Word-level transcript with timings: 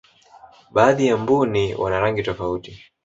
baadhi 0.71 1.07
ya 1.07 1.17
mbuni 1.17 1.75
wana 1.75 1.99
rangi 1.99 2.23
tofauti 2.23 2.85